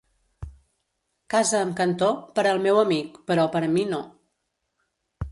[1.33, 2.07] Casa amb cantó,
[2.39, 4.01] per al meu amic, però per a mi no.